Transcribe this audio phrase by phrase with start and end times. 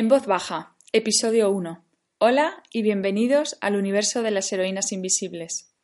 [0.00, 1.84] En voz baja, episodio 1.
[2.20, 5.74] Hola y bienvenidos al universo de las heroínas invisibles.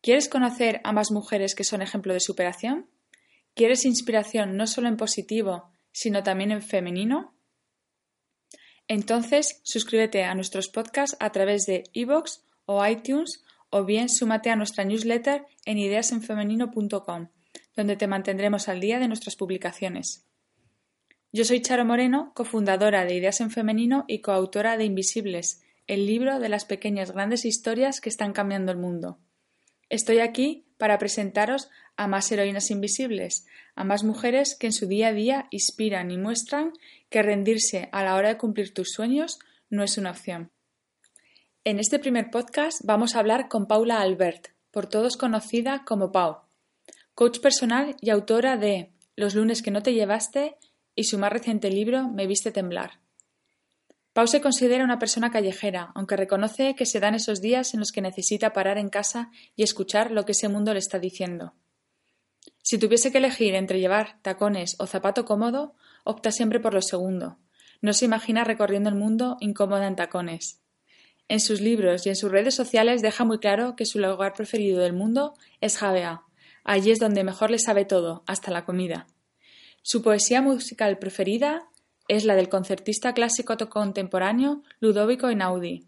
[0.00, 2.88] ¿Quieres conocer a más mujeres que son ejemplo de superación?
[3.54, 7.36] ¿Quieres inspiración no solo en positivo, sino también en femenino?
[8.88, 14.56] Entonces, suscríbete a nuestros podcasts a través de iVoox o iTunes o bien súmate a
[14.56, 17.28] nuestra newsletter en ideasenfemenino.com,
[17.76, 20.25] donde te mantendremos al día de nuestras publicaciones.
[21.36, 26.38] Yo soy Charo Moreno, cofundadora de Ideas en Femenino y coautora de Invisibles, el libro
[26.38, 29.18] de las pequeñas grandes historias que están cambiando el mundo.
[29.90, 33.44] Estoy aquí para presentaros a más heroínas invisibles,
[33.74, 36.72] a más mujeres que en su día a día inspiran y muestran
[37.10, 40.50] que rendirse a la hora de cumplir tus sueños no es una opción.
[41.64, 46.38] En este primer podcast vamos a hablar con Paula Albert, por todos conocida como Pau,
[47.14, 50.56] coach personal y autora de Los lunes que no te llevaste
[50.96, 52.98] y su más reciente libro Me viste temblar.
[54.12, 57.92] Pau se considera una persona callejera, aunque reconoce que se dan esos días en los
[57.92, 61.52] que necesita parar en casa y escuchar lo que ese mundo le está diciendo.
[62.62, 67.36] Si tuviese que elegir entre llevar tacones o zapato cómodo, opta siempre por lo segundo.
[67.82, 70.62] No se imagina recorriendo el mundo incómoda en tacones.
[71.28, 74.80] En sus libros y en sus redes sociales deja muy claro que su lugar preferido
[74.80, 76.22] del mundo es Javea.
[76.64, 79.06] Allí es donde mejor le sabe todo, hasta la comida.
[79.88, 81.68] Su poesía musical preferida
[82.08, 85.86] es la del concertista clásico contemporáneo Ludovico Einaudi,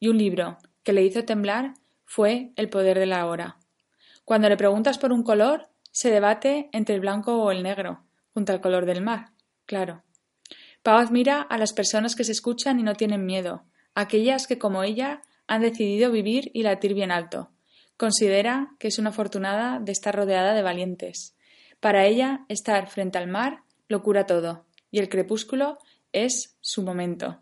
[0.00, 1.74] y un libro que le hizo temblar
[2.04, 3.58] fue El poder de la hora.
[4.24, 8.02] Cuando le preguntas por un color, se debate entre el blanco o el negro,
[8.34, 9.30] junto al color del mar,
[9.64, 10.02] claro.
[10.82, 13.62] Pau admira a las personas que se escuchan y no tienen miedo,
[13.94, 17.52] aquellas que, como ella, han decidido vivir y latir bien alto.
[17.96, 21.35] Considera que es una afortunada de estar rodeada de valientes.
[21.80, 25.78] Para ella, estar frente al mar lo cura todo, y el crepúsculo
[26.12, 27.40] es su momento.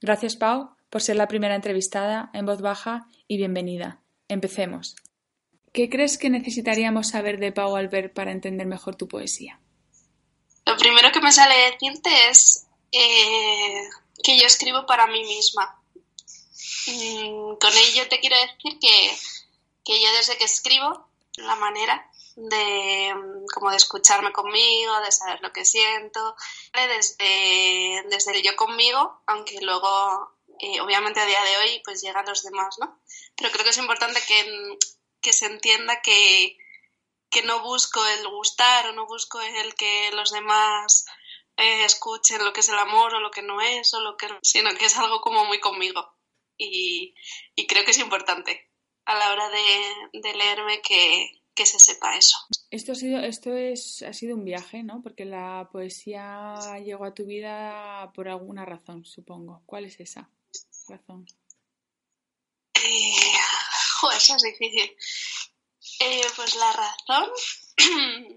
[0.00, 4.00] Gracias, Pau, por ser la primera entrevistada en voz baja y bienvenida.
[4.28, 4.96] Empecemos.
[5.72, 9.60] ¿Qué crees que necesitaríamos saber de Pau Albert para entender mejor tu poesía?
[10.66, 13.82] Lo primero que me sale decirte es eh,
[14.22, 15.82] que yo escribo para mí misma.
[16.86, 19.10] Mm, con ello te quiero decir que,
[19.84, 23.14] que yo desde que escribo, la manera de
[23.52, 26.36] como de escucharme conmigo, de saber lo que siento,
[26.72, 32.26] desde, desde el yo conmigo, aunque luego eh, obviamente a día de hoy pues llegan
[32.26, 33.00] los demás, ¿no?
[33.36, 34.78] Pero creo que es importante que,
[35.20, 36.56] que se entienda que,
[37.30, 41.04] que no busco el gustar o no busco el que los demás
[41.56, 44.28] eh, escuchen lo que es el amor o lo que no es o lo que
[44.42, 46.14] sino que es algo como muy conmigo
[46.56, 47.14] y,
[47.68, 48.70] creo que es importante
[49.04, 52.36] a la hora de, leerme que, se sepa eso.
[52.70, 55.00] Esto ha sido, esto es, ha sido un viaje, ¿no?
[55.02, 59.62] Porque la poesía llegó a tu vida por alguna razón, supongo.
[59.66, 60.28] ¿Cuál es esa
[60.88, 61.26] razón?
[62.74, 63.14] Eh,
[64.16, 64.96] eso es difícil.
[66.00, 67.30] Eh, pues la razón,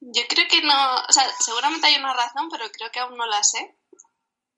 [0.00, 3.26] yo creo que no, o sea, seguramente hay una razón, pero creo que aún no
[3.26, 3.76] la sé.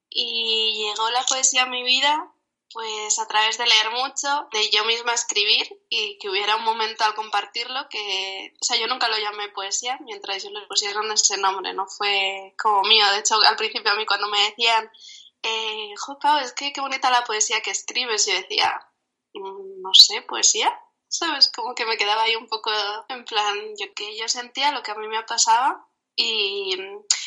[0.09, 2.32] Y llegó la poesía a mi vida
[2.73, 7.03] pues a través de leer mucho, de yo misma escribir y que hubiera un momento
[7.03, 11.37] al compartirlo que, o sea, yo nunca lo llamé poesía mientras ellos le pusieron ese
[11.37, 13.05] nombre, no fue como mío.
[13.11, 14.89] De hecho, al principio a mí cuando me decían,
[15.43, 15.93] eh,
[16.41, 18.87] es que qué bonita la poesía que escribes, yo decía,
[19.33, 20.71] mm, no sé, poesía,
[21.07, 21.51] ¿sabes?
[21.55, 22.71] Como que me quedaba ahí un poco
[23.09, 26.75] en plan, yo que yo sentía lo que a mí me pasaba y,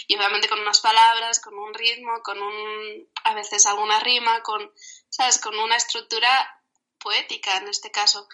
[0.08, 4.72] y obviamente con unas palabras, con un ritmo, con un, a veces alguna rima, con
[5.16, 5.38] ¿sabes?
[5.38, 6.62] Con una estructura
[6.99, 8.28] poética en este caso.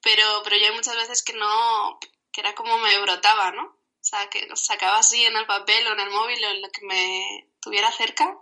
[0.00, 1.98] Pero, pero yo hay muchas veces que no,
[2.32, 3.64] que era como me brotaba, ¿no?
[3.64, 6.70] O sea, que sacaba así en el papel o en el móvil o en lo
[6.70, 8.38] que me tuviera cerca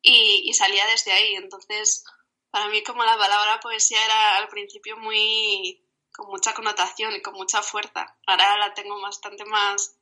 [0.00, 1.34] y, y salía desde ahí.
[1.36, 2.04] Entonces,
[2.50, 5.80] para mí como la palabra poesía era al principio muy
[6.12, 8.16] con mucha connotación y con mucha fuerza.
[8.26, 9.96] Ahora la tengo bastante más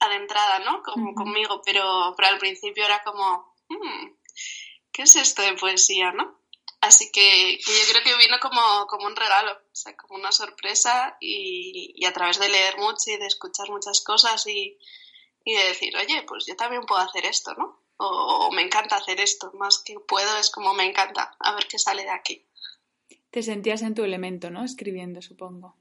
[0.00, 0.82] adentrada, ¿no?
[0.82, 4.16] Como conmigo, pero, pero al principio era como, hmm,
[4.92, 6.37] ¿qué es esto de poesía, no?
[6.80, 11.16] Así que, yo creo que vino como, como un regalo, o sea, como una sorpresa
[11.20, 14.78] y, a través de leer mucho y de escuchar muchas cosas y,
[15.44, 17.82] y de decir, oye, pues yo también puedo hacer esto, ¿no?
[17.96, 21.80] O, me encanta hacer esto, más que puedo es como me encanta, a ver qué
[21.80, 22.46] sale de aquí.
[23.30, 24.64] Te sentías en tu elemento, ¿no?
[24.64, 25.76] Escribiendo, supongo.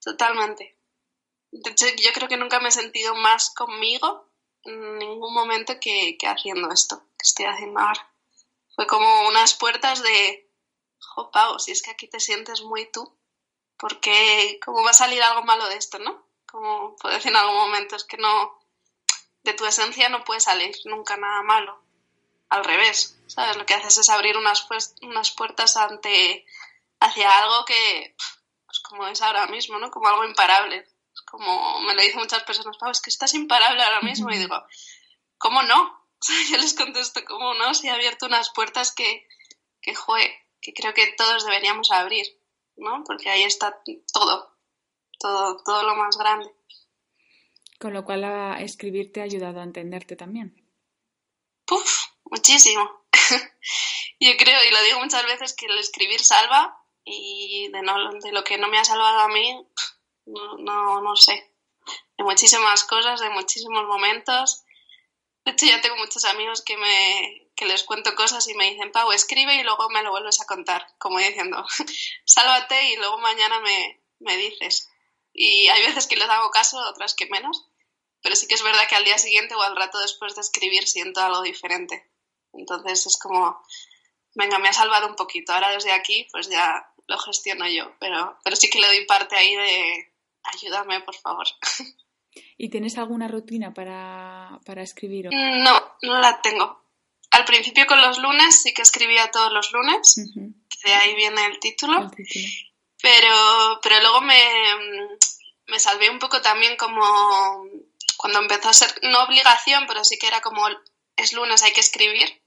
[0.00, 0.76] Totalmente.
[1.50, 4.30] De hecho, yo creo que nunca me he sentido más conmigo
[4.62, 8.09] en ningún momento que, que haciendo esto, que estoy haciendo ahora.
[8.74, 10.50] Fue como unas puertas de,
[10.98, 13.16] jo, Pau, si es que aquí te sientes muy tú,
[13.76, 16.26] porque cómo va a salir algo malo de esto, ¿no?
[16.46, 18.58] Como puede decir en algún momento, es que no,
[19.42, 21.82] de tu esencia no puede salir nunca nada malo.
[22.50, 23.56] al revés, ¿sabes?
[23.56, 26.44] Lo que haces es abrir unas, pues, unas puertas ante,
[26.98, 28.16] hacia algo que,
[28.66, 29.90] pues como es ahora mismo, ¿no?
[29.90, 30.86] Como algo imparable.
[31.26, 34.30] Como me lo dicen muchas personas, Pau, es que estás imparable ahora mismo.
[34.30, 34.60] Y digo,
[35.38, 35.99] ¿cómo no?
[36.50, 37.74] yo les contesto, ¿cómo no?
[37.74, 39.26] Si he abierto unas puertas que,
[39.80, 39.94] que,
[40.60, 42.26] que creo que todos deberíamos abrir,
[42.76, 43.04] ¿no?
[43.04, 43.82] Porque ahí está
[44.12, 44.56] todo,
[45.18, 46.52] todo, todo lo más grande.
[47.78, 50.54] Con lo cual a escribir te ha ayudado a entenderte también.
[51.64, 53.06] Puf, muchísimo.
[54.20, 58.32] Yo creo, y lo digo muchas veces, que el escribir salva y de, no, de
[58.32, 59.66] lo que no me ha salvado a mí,
[60.26, 61.54] no, no, no sé.
[62.18, 64.62] De muchísimas cosas, de muchísimos momentos.
[65.50, 68.92] De hecho, ya tengo muchos amigos que me que les cuento cosas y me dicen,
[68.92, 71.66] Pau, escribe y luego me lo vuelves a contar, como diciendo,
[72.24, 74.88] sálvate y luego mañana me, me dices.
[75.32, 77.66] Y hay veces que les hago caso, otras que menos,
[78.22, 80.86] pero sí que es verdad que al día siguiente o al rato después de escribir
[80.86, 82.08] siento algo diferente.
[82.52, 83.60] Entonces es como,
[84.36, 88.38] venga, me ha salvado un poquito, ahora desde aquí pues ya lo gestiono yo, pero,
[88.44, 90.14] pero sí que le doy parte ahí de
[90.44, 91.48] ayúdame, por favor.
[92.56, 95.28] ¿Y tienes alguna rutina para, para escribir?
[95.32, 96.84] No, no la tengo.
[97.30, 101.60] Al principio con los lunes sí que escribía todos los lunes, de ahí viene el
[101.60, 102.10] título.
[103.02, 104.36] Pero, pero luego me,
[105.68, 107.64] me salvé un poco también como
[108.16, 110.62] cuando empezó a ser, no obligación, pero sí que era como
[111.16, 112.42] es lunes, hay que escribir,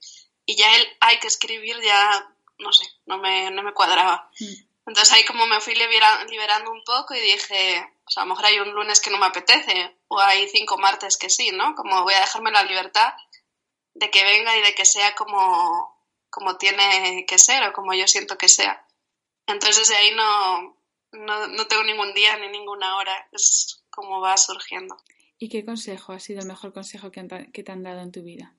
[0.46, 2.28] y ya el hay que escribir ya,
[2.58, 4.30] no sé, no me, no me cuadraba.
[4.38, 4.73] Mm.
[4.86, 8.60] Entonces ahí como me fui liberando un poco y dije, pues a lo mejor hay
[8.60, 11.74] un lunes que no me apetece, o hay cinco martes que sí, ¿no?
[11.74, 13.14] Como voy a dejarme la libertad
[13.94, 15.98] de que venga y de que sea como,
[16.28, 18.86] como tiene que ser o como yo siento que sea.
[19.46, 20.76] Entonces de ahí no,
[21.12, 24.96] no, no tengo ningún día ni ninguna hora, es como va surgiendo.
[25.38, 28.22] ¿Y qué consejo ha sido el mejor consejo que, que te han dado en tu
[28.22, 28.54] vida?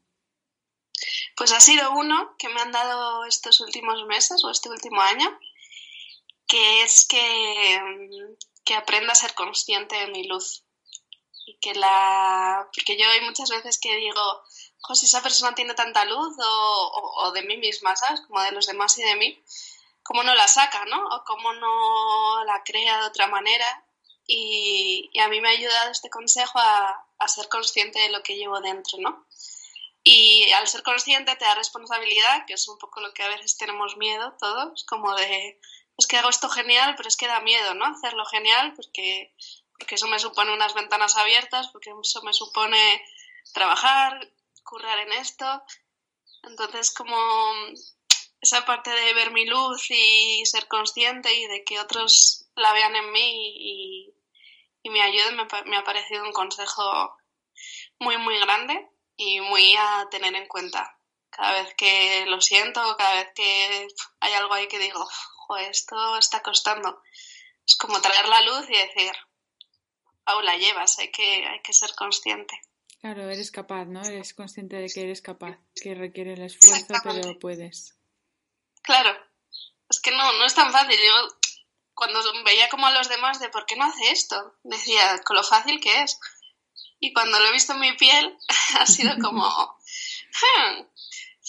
[1.36, 5.38] Pues ha sido uno que me han dado estos últimos meses o este último año,
[6.48, 7.82] que es que,
[8.64, 10.64] que aprenda a ser consciente de mi luz.
[11.48, 12.68] Y que la.
[12.74, 14.44] Porque yo hay muchas veces que digo,
[14.94, 18.22] si esa persona tiene tanta luz o, o, de mí misma, ¿sabes?
[18.22, 19.44] Como de los demás y de mí,
[20.04, 21.08] ¿cómo no la saca, no?
[21.08, 23.86] O cómo no la crea de otra manera.
[24.28, 28.24] Y, y a mí me ha ayudado este consejo a, a, ser consciente de lo
[28.24, 29.28] que llevo dentro, ¿no?
[30.04, 33.58] Y al ser consciente te da responsabilidad, que es un poco lo que a veces
[33.58, 35.60] tenemos miedo todos, como de,
[35.98, 37.86] es que hago esto genial, pero es que da miedo, ¿no?
[37.86, 39.34] Hacerlo genial porque,
[39.78, 43.04] porque eso me supone unas ventanas abiertas, porque eso me supone
[43.54, 44.32] trabajar,
[44.64, 45.64] currar en esto.
[46.44, 47.18] Entonces, como
[48.42, 52.96] esa parte de ver mi luz y ser consciente y de que otros la vean
[52.96, 54.12] en mí y,
[54.90, 57.18] me ayuden, me, me, ha parecido un consejo
[58.00, 58.88] muy, muy grande
[59.18, 61.00] y muy a tener en cuenta.
[61.32, 63.88] Cada vez que lo siento, cada vez que
[64.20, 65.06] hay algo ahí que digo,
[65.48, 67.02] joder, esto está costando.
[67.66, 69.12] Es como traer la luz y decir,
[70.24, 72.60] Paula, llevas, hay que, hay que ser consciente.
[73.00, 74.04] Claro, eres capaz, ¿no?
[74.04, 77.96] Eres consciente de que eres capaz, que requiere el esfuerzo, pero puedes.
[78.82, 79.16] Claro,
[79.90, 80.98] es que no, no es tan fácil.
[80.98, 81.28] Yo
[81.94, 84.56] cuando veía como a los demás de ¿por qué no hace esto?
[84.64, 86.20] Decía, con lo fácil que es.
[87.00, 88.38] Y cuando lo he visto en mi piel,
[88.80, 90.82] ha sido como, hmm,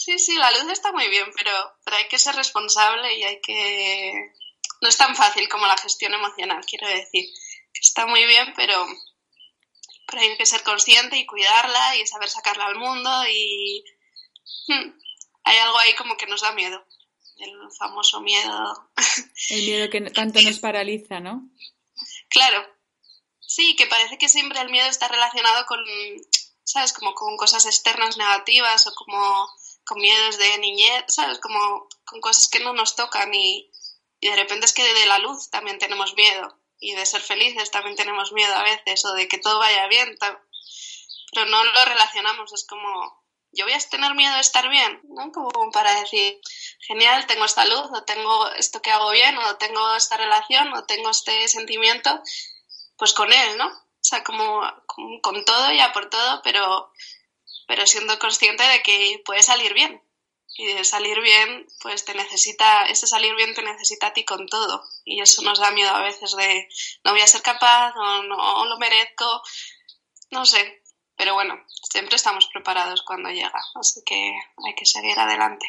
[0.07, 1.51] sí, sí, la luz está muy bien, pero,
[1.85, 4.33] pero hay que ser responsable y hay que...
[4.81, 7.29] No es tan fácil como la gestión emocional, quiero decir.
[7.75, 8.87] Está muy bien, pero
[10.07, 13.85] pero hay que ser consciente y cuidarla y saber sacarla al mundo y
[14.69, 14.91] hmm,
[15.43, 16.85] hay algo ahí como que nos da miedo,
[17.39, 18.91] el famoso miedo.
[19.51, 21.51] El miedo que tanto nos paraliza, ¿no?
[22.29, 22.65] Claro,
[23.41, 25.81] sí, que parece que siempre el miedo está relacionado con,
[26.65, 26.93] ¿sabes?
[26.93, 29.49] Como con cosas externas negativas o como
[29.87, 31.39] con miedos de niñez, ¿sabes?
[31.39, 33.71] Como con cosas que no nos tocan y,
[34.21, 37.71] y de repente es que de la luz también tenemos miedo y de ser felices
[37.71, 40.17] también tenemos miedo a veces o de que todo vaya bien,
[41.33, 45.33] pero no lo relacionamos, es como yo voy a tener miedo de estar bien, ¿no?
[45.33, 46.39] Como para decir,
[46.81, 50.85] genial, tengo esta luz, o tengo esto que hago bien, o tengo esta relación, o
[50.85, 52.21] tengo este sentimiento,
[52.99, 53.67] pues con él, ¿no?
[53.69, 54.61] O sea, como,
[55.23, 56.93] con todo, ya por todo, pero,
[57.67, 60.03] pero siendo consciente de que puede salir bien,
[60.59, 64.47] y de salir bien, pues te necesita, ese salir bien te necesita a ti con
[64.47, 64.83] todo.
[65.05, 66.69] Y eso nos da miedo a veces de
[67.05, 69.43] no voy a ser capaz o no lo merezco,
[70.31, 70.83] no sé.
[71.17, 71.55] Pero bueno,
[71.91, 74.35] siempre estamos preparados cuando llega, así que
[74.67, 75.67] hay que seguir adelante.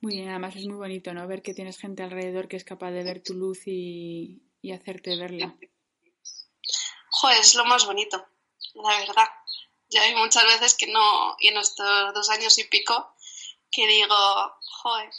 [0.00, 1.26] Muy bien, además es muy bonito, ¿no?
[1.26, 5.16] Ver que tienes gente alrededor que es capaz de ver tu luz y, y hacerte
[5.16, 5.56] verla.
[7.10, 8.24] Joder, es lo más bonito,
[8.74, 9.28] la verdad.
[9.90, 13.14] Ya hay muchas veces que no, y en estos dos años y pico,
[13.70, 14.16] que digo,
[14.82, 15.10] joder,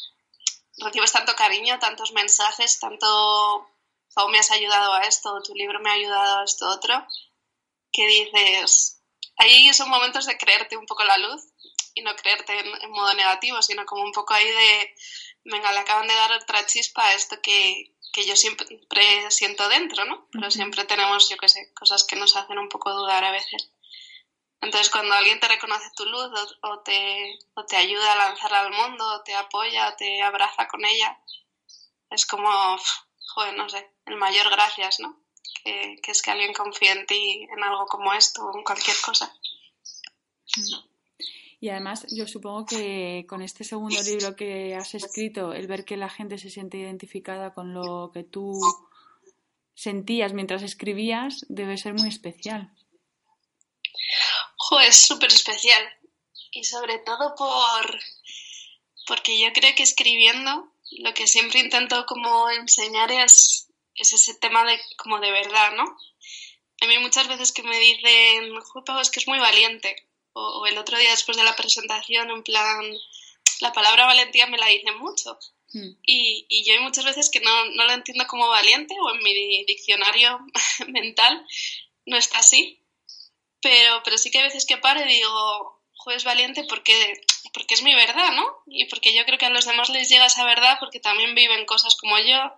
[0.78, 3.68] recibes tanto cariño, tantos mensajes, tanto,
[4.14, 7.06] Pau, me has ayudado a esto, tu libro me ha ayudado a esto otro,
[7.92, 9.02] que dices,
[9.38, 11.42] ahí son momentos de creerte un poco la luz
[11.96, 14.96] y no creerte en, modo negativo, sino como un poco ahí de,
[15.46, 20.06] venga, le acaban de dar otra chispa a esto que, que yo siempre siento dentro,
[20.06, 20.28] ¿no?
[20.32, 23.72] Pero siempre tenemos, yo qué sé, cosas que nos hacen un poco dudar a veces.
[24.62, 28.72] Entonces, cuando alguien te reconoce tu luz o, te, o te ayuda a lanzarla al
[28.72, 31.18] mundo, o te apoya, o te abraza con ella,
[32.10, 32.50] es como,
[33.34, 35.18] joder, no sé, el mayor gracias, ¿no?
[35.64, 38.98] Que, que, es que alguien confíe en ti en algo como esto o en cualquier
[39.04, 39.34] cosa.
[41.62, 45.98] Y además, yo supongo que con este segundo libro que has escrito, el ver que
[45.98, 48.54] la gente se siente identificada con lo que tú
[49.74, 52.72] sentías mientras escribías, debe ser muy especial.
[54.70, 55.84] Jo, es súper especial.
[56.52, 58.00] Y sobre todo por
[59.08, 64.64] porque yo creo que escribiendo lo que siempre intento como enseñar es, es ese tema
[64.64, 65.98] de como de verdad, ¿no?
[66.82, 68.54] A mí muchas veces que me dicen,
[69.02, 69.96] es que es muy valiente
[70.34, 72.80] o, el otro día después de la presentación, en plan,
[73.62, 75.40] la palabra valentía me la dicen mucho.
[75.74, 75.90] Hmm.
[76.04, 79.24] Y, y, yo hay muchas veces que no, no la entiendo como valiente o en
[79.24, 80.40] mi diccionario
[80.88, 81.46] mental
[82.06, 82.79] no está así.
[83.62, 87.22] Pero, pero sí que hay veces que paro y digo, jueves valiente porque,
[87.54, 88.46] porque es mi verdad, ¿no?
[88.68, 91.66] Y porque yo creo que a los demás les llega esa verdad porque también viven
[91.66, 92.56] cosas como yo,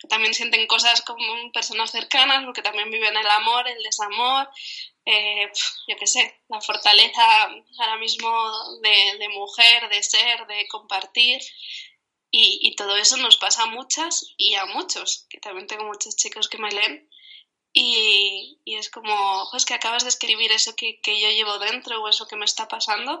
[0.00, 4.48] que también sienten cosas como personas cercanas, porque también viven el amor, el desamor,
[5.06, 5.50] eh,
[5.88, 7.22] yo qué sé, la fortaleza
[7.78, 8.30] ahora mismo
[8.80, 11.40] de, mujer, de ser, de compartir.
[12.36, 16.48] Y, todo eso nos pasa a muchas y a muchos, que también tengo muchos chicos
[16.48, 17.08] que me leen.
[17.76, 22.26] Y, es como, es que acabas de escribir eso que, yo llevo dentro o eso
[22.26, 23.20] que me está pasando.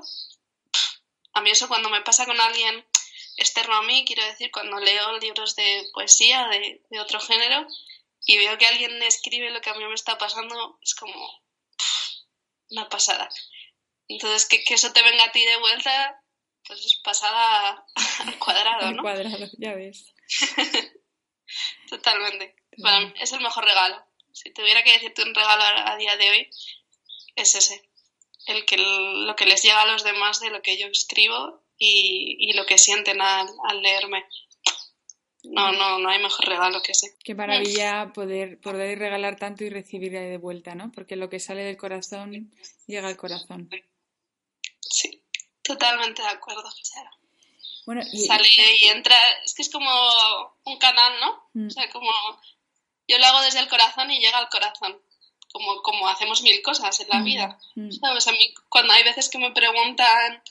[1.32, 2.86] A mí eso cuando me pasa con alguien
[3.36, 7.66] externo a mí, quiero decir, cuando leo libros de poesía de, de otro género
[8.26, 11.44] y veo que alguien escribe lo que a mí me está pasando, es como,
[12.70, 13.28] una pasada.
[14.08, 16.22] Entonces, que, eso te venga a ti de vuelta,
[16.66, 17.84] pues es pasada
[18.20, 18.98] al cuadrado, ¿no?
[18.98, 20.14] Al cuadrado, ya ves.
[21.88, 22.56] Totalmente.
[22.78, 24.04] Bueno, es el mejor regalo.
[24.34, 26.50] Si tuviera que decirte un regalo a, día de hoy,
[27.36, 27.88] es ese.
[28.46, 32.52] El que lo que les llega a los demás de lo que yo escribo y,
[32.54, 33.48] lo que sienten al
[33.80, 34.26] leerme.
[35.44, 37.16] No, no, no hay mejor regalo que ese.
[37.22, 40.90] Qué maravilla poder, poder regalar tanto y recibir de vuelta, ¿no?
[40.90, 42.50] Porque lo que sale del corazón
[42.86, 43.70] llega al corazón.
[44.80, 45.22] Sí,
[45.62, 46.68] totalmente de acuerdo.
[47.86, 48.26] bueno, y...
[48.26, 48.48] Sale
[48.80, 49.90] y entra, es que es como
[50.64, 51.50] un canal, ¿no?
[51.52, 51.66] Mm.
[51.68, 52.10] O sea, como
[53.08, 55.00] yo lo hago desde el corazón y llega al corazón.
[55.52, 57.58] Como, como hacemos mil cosas en la mm, vida.
[57.76, 57.90] Mm.
[57.92, 58.26] ¿Sabes?
[58.26, 60.42] A mí, cuando hay veces que me preguntan,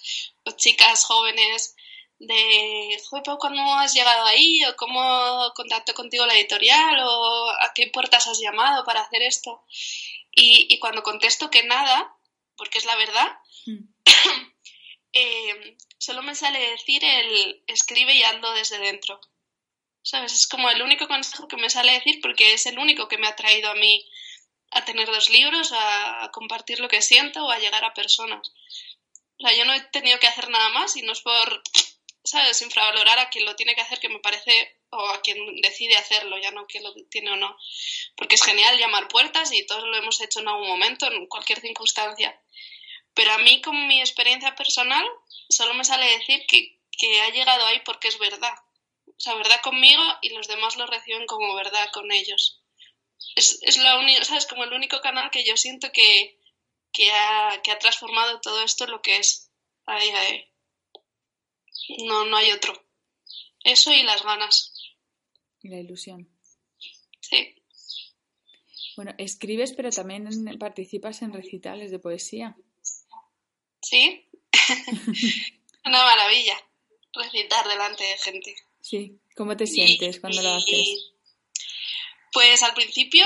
[0.43, 1.75] pues, chicas jóvenes,
[2.19, 4.63] de, joder, ¿cuándo has llegado ahí?
[4.65, 6.99] ¿O cómo contactó contigo la editorial?
[7.03, 9.63] ¿O a qué puertas has llamado para hacer esto?
[10.31, 12.15] Y, cuando contesto que nada,
[12.55, 13.83] porque es la verdad, hmm.
[15.13, 19.19] eh, solo me sale decir el escribe y ando desde dentro.
[20.03, 20.33] ¿Sabes?
[20.33, 23.27] Es como el único consejo que me sale decir porque es el único que me
[23.27, 24.05] ha traído a mí
[24.71, 28.51] a tener dos libros, a, a compartir lo que siento o a llegar a personas.
[29.39, 31.63] O yo no he tenido que hacer nada más y no es por
[32.23, 32.61] ¿sabes?
[32.61, 36.37] Infravalorar a quien lo tiene que hacer, que me parece, o a quien decide hacerlo,
[36.37, 37.55] ya no quien lo tiene o no.
[38.15, 41.59] Porque es genial llamar puertas y todos lo hemos hecho en algún momento, en cualquier
[41.59, 42.39] circunstancia.
[43.13, 45.05] Pero a mí, con mi experiencia personal,
[45.49, 48.55] solo me sale decir que, que ha llegado ahí porque es verdad.
[49.15, 52.61] O sea, verdad conmigo y los demás lo reciben como verdad con ellos.
[53.35, 54.45] Es, es lo único, ¿sabes?
[54.45, 56.39] Como el único canal que yo siento que,
[56.91, 59.49] que, ha, que ha transformado todo esto en lo que es
[59.85, 60.53] a día de
[62.05, 62.73] no, no hay otro.
[63.63, 64.73] Eso y las ganas.
[65.61, 66.29] Y la ilusión.
[67.19, 67.55] Sí.
[68.95, 70.27] Bueno, escribes, pero también
[70.59, 72.55] participas en recitales de poesía.
[73.81, 74.27] Sí.
[75.85, 76.57] Una maravilla.
[77.13, 78.55] Recitar delante de gente.
[78.83, 79.17] Sí.
[79.35, 81.13] ¿Cómo te sientes cuando lo haces?
[82.31, 83.25] Pues al principio,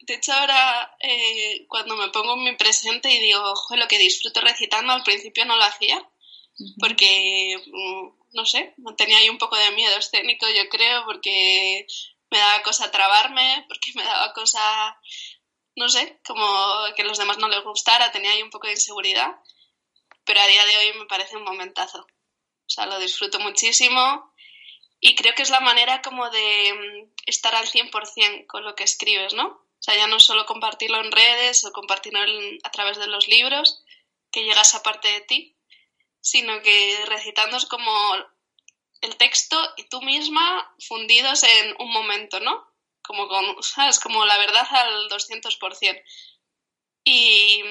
[0.00, 3.98] de hecho ahora eh, cuando me pongo en mi presente y digo, ojo, lo que
[3.98, 6.08] disfruto recitando, al principio no lo hacía
[6.80, 11.86] porque, mm, no sé, tenía ahí un poco de miedo escénico, yo creo, porque
[12.30, 15.00] me daba cosa trabarme, porque me daba cosa,
[15.76, 16.44] no sé, como
[16.96, 19.36] que a los demás no les gustara, tenía ahí un poco de inseguridad,
[20.24, 22.00] pero a día de hoy me parece un momentazo.
[22.00, 24.27] O sea, lo disfruto muchísimo
[25.00, 28.84] y creo que es la manera como de mm, estar al 100% con lo que
[28.84, 29.46] escribes, ¿no?
[29.46, 32.20] O sea, ya no solo compartirlo en redes o compartirlo
[32.64, 33.84] a través de los libros,
[34.32, 35.56] que llega esa parte de ti,
[36.20, 37.92] sino que recitando es como
[39.00, 42.66] el texto y tú misma fundidos en un momento, ¿no?
[43.02, 44.00] Como con, ¿sabes?
[44.00, 46.02] Como la verdad al 200%.
[47.04, 47.62] Y,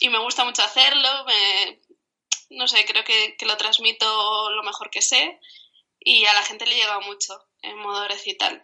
[0.00, 1.08] y me gusta mucho hacerlo,
[2.50, 5.40] no sé, creo que, lo transmito lo mejor que sé
[6.04, 8.62] y a la gente le llega mucho en modo recital.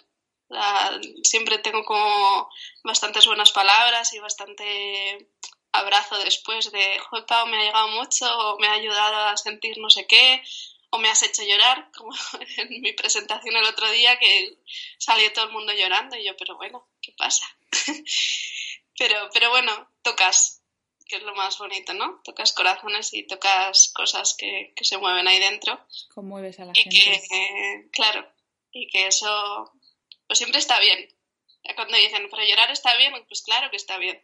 [1.25, 2.49] Siempre tengo como
[2.83, 5.28] bastantes buenas palabras y bastante
[5.73, 9.90] abrazo después de, Pau, me ha llegado mucho, o me ha ayudado a sentir no
[9.90, 10.42] sé qué,
[10.90, 12.12] o me has hecho llorar, como
[12.57, 14.59] en mi presentación el otro día que
[14.99, 17.47] salió todo el mundo llorando y yo, pero bueno, ¿qué pasa?
[18.99, 20.57] pero, pero bueno, tocas,
[21.08, 22.20] que es lo más bonito, ¿no?
[22.22, 25.80] Tocas corazones y tocas cosas que, que se mueven ahí dentro.
[26.14, 27.22] Conmueves a la y gente.
[27.28, 28.28] Que, claro,
[28.70, 29.72] y que eso
[30.28, 31.08] pues siempre está bien.
[31.74, 34.22] Cuando dicen, pero llorar está bien, pues claro que está bien.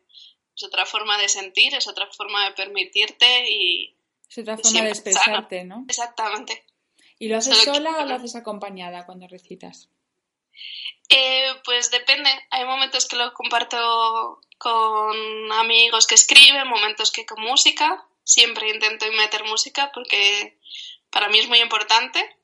[0.55, 3.97] Es otra forma de sentir, es otra forma de permitirte y...
[4.29, 5.81] Es otra forma de expresarte, sano.
[5.81, 5.87] ¿no?
[5.89, 6.65] Exactamente.
[7.19, 9.89] ¿Y lo haces sola o lo haces acompañada cuando recitas?
[11.09, 12.31] Eh, pues depende.
[12.51, 18.07] Hay momentos que lo comparto con amigos que escriben, momentos que con música.
[18.25, 20.59] Siempre intento meter música porque
[21.11, 22.37] para mí es muy importante.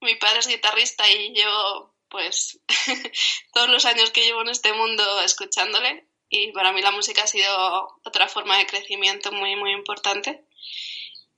[0.00, 2.60] Mi padre es guitarrista y yo, pues,
[3.54, 7.26] todos los años que llevo en este mundo escuchándole, y para mí la música ha
[7.26, 10.42] sido otra forma de crecimiento muy, muy importante.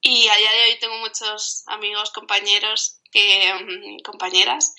[0.00, 4.76] Y a día de hoy tengo muchos amigos, compañeros, que, compañeras,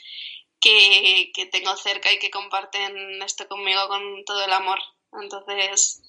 [0.59, 4.79] que, que, tengo cerca y que comparten esto conmigo con todo el amor.
[5.21, 6.01] Entonces,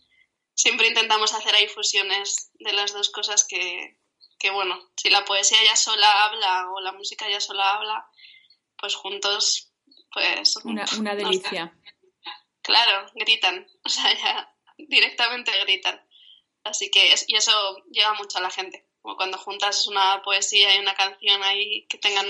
[0.54, 3.98] siempre intentamos hacer ahí fusiones de las dos cosas que,
[4.38, 8.06] que, bueno, si la poesía ya sola habla o la música ya sola habla,
[8.78, 9.72] pues juntos,
[10.12, 10.56] pues...
[10.64, 11.76] Una, una delicia.
[12.62, 16.04] Claro, gritan, o sea, ya directamente gritan.
[16.64, 17.52] Así que, es, y eso
[17.90, 18.88] llega mucho a la gente.
[19.00, 22.26] Como cuando juntas una poesía y una canción ahí que tengan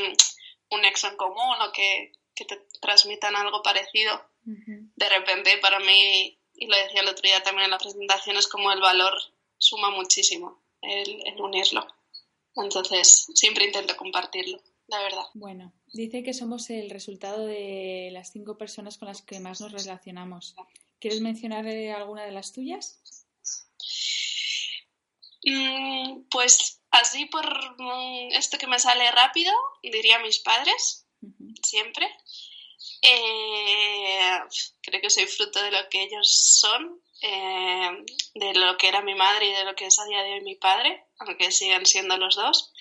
[0.71, 4.15] un nexo en común o que, que te transmitan algo parecido.
[4.47, 4.93] Uh -huh.
[4.95, 8.49] De repente, para mí, y lo decía el otro día también en la presentación, es
[8.49, 9.15] como el valor
[9.59, 11.87] suma muchísimo el, el unirlo.
[12.55, 15.27] Entonces, siempre intento compartirlo, la verdad.
[15.35, 19.73] Bueno, dice que somos el resultado de las cinco personas con las que más nos
[19.73, 20.55] relacionamos.
[20.99, 23.01] ¿Quieres mencionar alguna de las tuyas?
[25.45, 27.47] Mm, pues así por
[28.33, 31.55] esto que me sale rápido, diría mis padres, uh -huh.
[31.63, 32.07] siempre.
[33.03, 34.39] Eh,
[34.83, 36.29] creo que soy fruto de lo que ellos
[36.61, 37.91] son, eh,
[38.35, 40.41] de lo que era mi madre y de lo que es a día de hoy
[40.43, 42.73] mi padre, aunque sigan siendo los dos.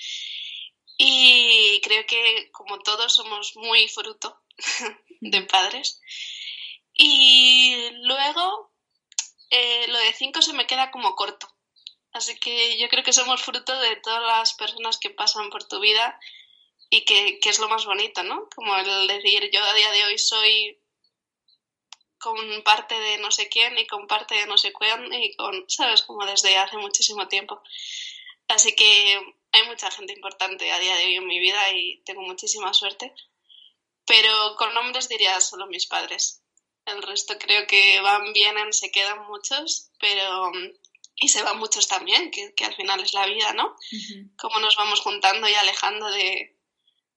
[0.97, 4.41] Y creo que como todos somos muy fruto
[5.21, 6.01] de padres.
[6.93, 8.71] Y luego
[9.49, 11.54] eh, lo de cinco se me queda como corto.
[12.15, 15.81] Así que yo creo que somos fruto de todas las personas que pasan por tu
[15.81, 16.17] vida
[16.89, 18.47] y que, que, es lo más bonito, ¿no?
[18.55, 20.79] Como el decir, yo a día de hoy soy
[22.17, 25.69] con parte de no sé quién y con parte de no sé quién y con,
[25.69, 26.03] ¿sabes?
[26.03, 27.61] Como desde hace muchísimo tiempo.
[28.47, 29.19] Así que
[29.51, 33.13] hay mucha gente importante a día de hoy en mi vida y tengo muchísima suerte.
[34.05, 36.41] Pero con nombres diría solo mis padres.
[36.85, 40.53] El resto creo que van, vienen, se quedan muchos, pero
[41.15, 43.67] y se van muchos también, que, que, al final es la vida, ¿no?
[43.67, 44.35] Uh -huh.
[44.37, 46.55] Cómo nos vamos juntando y alejando de,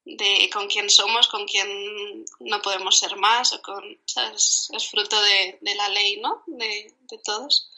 [0.05, 4.69] de con quién somos, con quién no podemos ser más, o con, ¿sabes?
[4.73, 6.43] Es fruto de, de la ley, ¿no?
[6.47, 7.71] De, de, todos.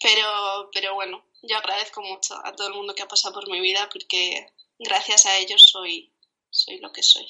[0.00, 3.60] Pero, pero bueno, yo agradezco mucho a todo el mundo que ha pasado por mi
[3.60, 4.46] vida porque
[4.78, 6.12] gracias a ellos soy,
[6.50, 7.26] soy lo que soy.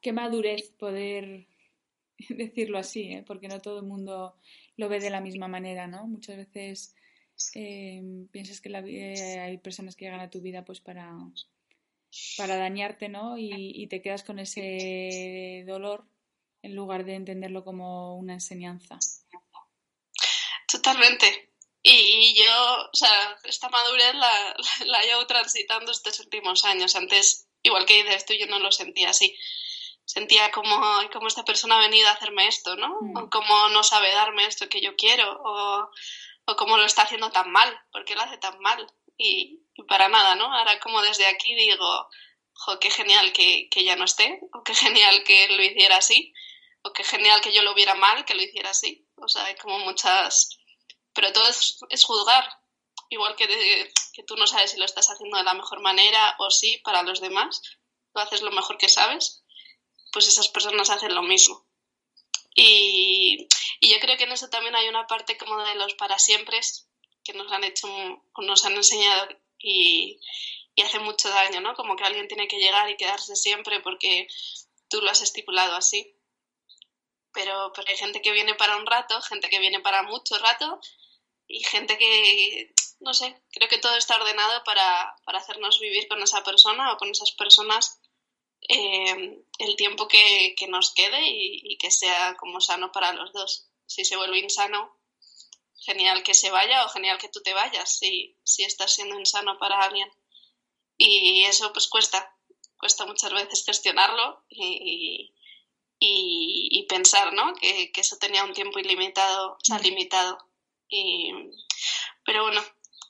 [0.00, 1.46] Qué madurez poder
[2.28, 3.24] decirlo así, ¿eh?
[3.26, 4.36] porque no todo el mundo
[4.76, 6.06] lo ve de la misma manera, ¿no?
[6.06, 6.94] Muchas veces
[7.54, 11.12] eh, piensas que la, eh, hay personas que llegan a tu vida pues para,
[12.36, 13.38] para dañarte, ¿no?
[13.38, 16.04] Y, y, te quedas con ese dolor
[16.62, 18.98] en lugar de entenderlo como una enseñanza.
[20.66, 21.50] Totalmente.
[21.82, 26.94] Y yo, o sea, esta madurez la, la llevo transitando estos últimos años.
[26.94, 29.36] Antes, igual que dices tú, yo no lo sentía así.
[30.04, 30.80] Sentía como,
[31.12, 32.98] como esta persona ha venido a hacerme esto, ¿no?
[33.00, 33.16] Mm.
[33.16, 35.40] O como no sabe darme esto que yo quiero.
[35.44, 35.90] O,
[36.46, 38.86] o cómo lo está haciendo tan mal, por qué lo hace tan mal.
[39.16, 40.44] Y, para nada, ¿no?
[40.52, 42.08] Ahora como desde aquí digo,
[42.52, 46.32] jo, qué genial que, que ya no esté, o qué genial que lo hiciera así,
[46.82, 49.06] o qué genial que yo lo hubiera mal, que lo hiciera así.
[49.16, 50.58] O sea, hay como muchas...
[51.14, 52.44] Pero todo es, es juzgar,
[53.10, 56.34] igual que, de, que tú no sabes si lo estás haciendo de la mejor manera
[56.38, 57.60] o sí para los demás,
[58.14, 59.44] lo haces lo mejor que sabes,
[60.12, 61.66] pues esas personas hacen lo mismo.
[62.54, 63.48] Y,
[63.80, 66.60] yo creo que en eso también hay una parte como de los para siempre
[67.24, 67.88] que nos han hecho
[68.38, 70.18] nos han enseñado y,
[70.74, 71.74] y hace mucho daño, ¿no?
[71.74, 74.26] Como que alguien tiene que llegar y quedarse siempre porque
[74.88, 76.16] tú lo has estipulado así.
[77.32, 80.80] Pero, pero hay gente que viene para un rato, gente que viene para mucho rato
[81.46, 86.22] y gente que, no sé, creo que todo está ordenado para, para hacernos vivir con
[86.22, 88.00] esa persona o con esas personas
[88.74, 93.32] eh, el tiempo que, que nos quede y, y, que sea como sano para los
[93.32, 93.68] dos.
[93.86, 94.98] Si se vuelve insano,
[95.76, 99.58] genial que se vaya o genial que tú te vayas si, si estás siendo insano
[99.58, 100.10] para alguien.
[100.96, 102.34] Y eso pues cuesta,
[102.78, 105.34] cuesta muchas veces gestionarlo y,
[105.98, 107.54] y, y pensar, ¿no?
[107.54, 110.38] Que, que, eso tenía un tiempo ilimitado, o sea, limitado.
[110.88, 111.30] Y,
[112.24, 112.62] pero bueno,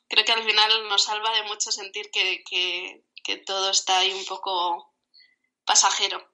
[0.09, 4.11] creo que al final nos salva de mucho sentir que, que, que todo está ahí
[4.11, 4.92] un poco
[5.65, 6.25] pasajero,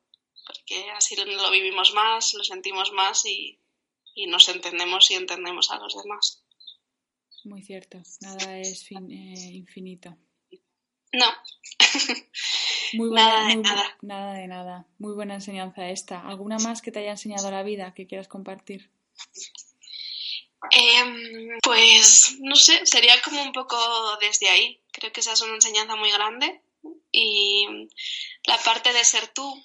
[0.46, 3.60] porque así lo vivimos más, lo sentimos más y,
[4.16, 6.44] y nos entendemos y entendemos a los demás.
[7.46, 10.18] Muy cierto, nada es fin, eh, infinito.
[11.14, 11.26] No.
[12.94, 13.98] Muy buena, nada de muy, nada.
[14.02, 14.88] Nada de nada.
[14.98, 16.28] Muy buena enseñanza esta.
[16.28, 18.90] ¿Alguna más que te haya enseñado la vida que quieras compartir?
[20.72, 23.78] Eh, pues no sé, sería como un poco
[24.20, 24.82] desde ahí.
[24.92, 26.62] Creo que esa es una enseñanza muy grande.
[27.12, 27.68] Y
[28.44, 29.64] la parte de ser tú,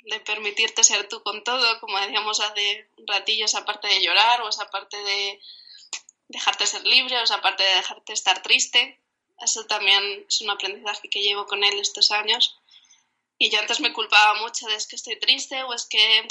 [0.00, 4.42] de permitirte ser tú con todo, como decíamos hace un ratillo, esa parte de llorar
[4.42, 5.40] o esa parte de
[6.28, 9.00] dejarte ser libre o esa parte de dejarte estar triste.
[9.38, 12.56] Eso también es un aprendizaje que llevo con él estos años.
[13.38, 16.26] Y yo antes me culpaba mucho de es que estoy triste o es que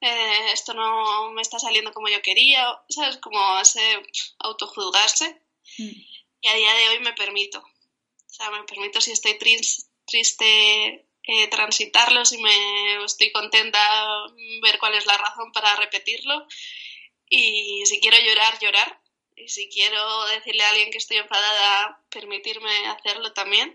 [0.00, 3.16] eh, esto no me está saliendo como yo quería, ¿sabes?
[3.18, 4.02] Como ese
[4.38, 5.42] autojuzgarse.
[5.78, 5.90] Mm.
[6.42, 7.64] Y a día de hoy me permito.
[8.36, 13.80] Sea, me permito si estoy triste, triste eh, transitarlo, si me estoy contenta,
[14.60, 16.46] ver cuál es la razón para repetirlo.
[17.30, 19.00] Y si quiero llorar, llorar.
[19.36, 23.74] Y si quiero decirle a alguien que estoy enfadada, permitirme hacerlo también.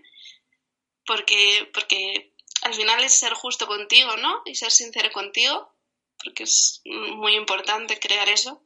[1.06, 4.42] Porque, porque al final es ser justo contigo, ¿no?
[4.44, 5.74] Y ser sincero contigo,
[6.22, 8.62] porque es muy importante crear eso.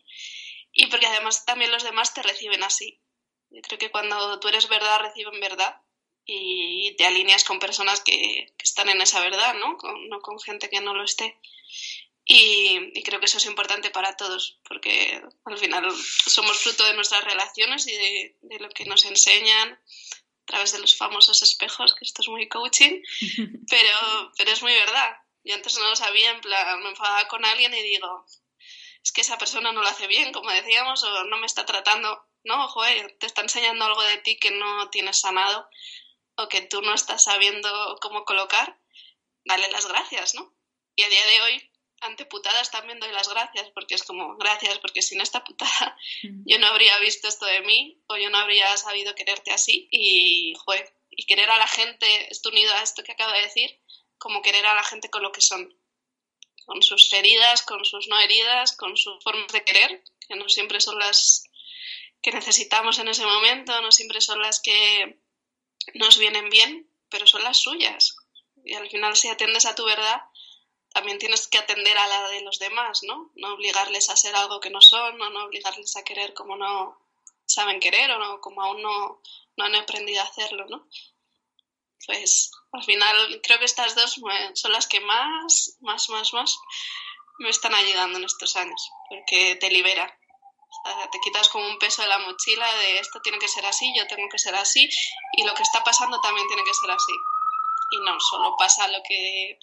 [0.72, 3.00] Y porque además también los demás te reciben así.
[3.48, 5.80] Yo creo que cuando tú eres verdad, reciben verdad
[6.26, 9.78] y te alineas con personas que, que están en esa verdad, ¿no?
[9.78, 11.38] Con, no con gente que no lo esté.
[12.24, 15.88] Y, y, creo que eso es importante para todos, porque al final
[16.26, 20.80] somos fruto de nuestras relaciones y de, de, lo que nos enseñan a través de
[20.80, 23.00] los famosos espejos, que esto es muy coaching,
[23.70, 25.16] pero, pero es muy verdad.
[25.44, 28.26] Yo antes no lo sabía, en plan, me enfadaba con alguien y digo,
[29.00, 32.26] es que esa persona no lo hace bien, como decíamos, o no me está tratando,
[32.42, 35.68] no, joder, te está enseñando algo de ti que no tienes sanado
[36.36, 38.78] o que tú no estás sabiendo cómo colocar,
[39.44, 40.54] dale las gracias, ¿no?
[40.94, 41.70] Y a día de hoy,
[42.00, 45.96] ante putadas también doy las gracias, porque es como, gracias, porque sin esta putada
[46.44, 49.88] yo no habría visto esto de mí o yo no habría sabido quererte así.
[49.90, 53.80] Y, joder, y querer a la gente, esto unido a esto que acabo de decir,
[54.18, 55.74] como querer a la gente con lo que son,
[56.64, 60.80] con sus heridas, con sus no heridas, con sus formas de querer, que no siempre
[60.80, 61.44] son las
[62.22, 65.18] que necesitamos en ese momento, no siempre son las que
[65.94, 68.16] nos vienen bien, pero son las suyas.
[68.64, 70.22] Y al final si atiendes a tu verdad,
[70.92, 73.30] también tienes que atender a la de los demás, ¿no?
[73.34, 76.98] No obligarles a ser algo que no son, o no obligarles a querer como no
[77.46, 79.20] saben querer o no, como aún no,
[79.56, 80.88] no han aprendido a hacerlo, ¿no?
[82.06, 84.20] Pues al final creo que estas dos
[84.54, 86.58] son las que más, más, más, más
[87.38, 90.18] me están ayudando en estos años, porque te libera,
[91.10, 94.06] te quitas como un peso de la mochila de esto tiene que ser así, yo
[94.06, 94.88] tengo que ser así
[95.32, 97.12] y lo que está pasando también tiene que ser así.
[97.92, 99.58] Y no, solo pasa lo que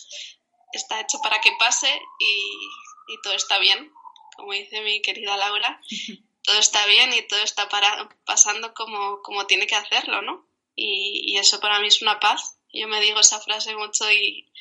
[0.72, 2.70] está hecho para que pase y,
[3.08, 3.92] y todo está bien,
[4.36, 5.82] como dice mi querida Laura,
[6.44, 10.48] todo está bien y todo está para, pasando como, como tiene que hacerlo, ¿no?
[10.76, 12.58] Y, y, eso para mí es una paz.
[12.74, 14.52] Yo me digo esa frase mucho y,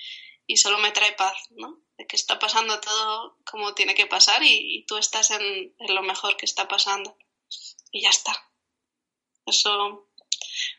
[0.46, 1.81] y solo me trae paz, ¿no?
[1.98, 5.94] De que está pasando todo como tiene que pasar y, y tú estás en, en,
[5.94, 7.16] lo mejor que está pasando.
[7.90, 8.32] Y ya está.
[9.46, 10.08] Eso,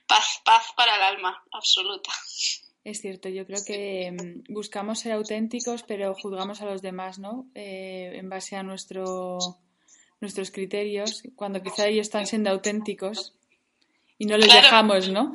[0.08, 2.12] paz, paz para el alma, absoluta.
[2.84, 7.49] Es cierto, yo creo que mm, buscamos ser auténticos, pero juzgamos a los demás, ¿no?
[7.56, 9.38] Eh, en base a nuestro,
[10.19, 13.36] nuestros criterios, cuando quizá ellos están siendo auténticos
[14.17, 14.62] y no les claro.
[14.63, 15.34] dejamos, ¿no?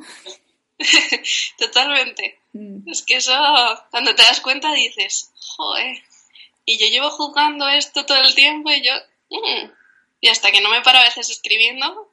[1.57, 2.38] Totalmente.
[2.53, 2.89] Mm.
[2.89, 3.33] Es que eso,
[3.91, 6.01] cuando te das cuenta, dices, joder,
[6.65, 8.93] y yo llevo juzgando esto todo el tiempo y yo,
[9.29, 9.71] mmm.
[10.21, 12.11] y hasta que no me paro a veces escribiendo,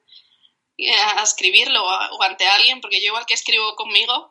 [1.16, 4.30] a escribirlo o ante alguien, porque yo igual que escribo conmigo,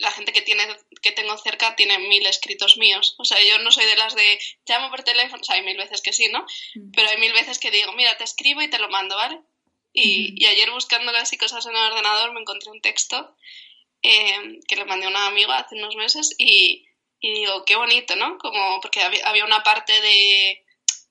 [0.00, 0.66] la gente que tiene
[1.02, 3.14] que tengo cerca tiene mil escritos míos.
[3.18, 5.76] O sea, yo no soy de las de llamo por teléfono, o sea, hay mil
[5.76, 6.40] veces que sí, ¿no?
[6.74, 6.90] Mm.
[6.92, 9.40] Pero hay mil veces que digo, mira, te escribo y te lo mando, ¿vale?
[9.92, 13.34] Y, ayer buscando cosas en el ordenador me encontré un texto
[14.02, 16.86] eh, que le mandé a un amigo hace unos meses y,
[17.20, 18.38] digo, qué bonito, ¿no?
[18.38, 20.64] Como porque había, una parte de,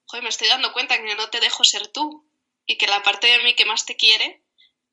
[0.06, 2.26] joder, me estoy dando cuenta que no te dejo ser tú
[2.66, 4.44] y que la parte de mí que más te quiere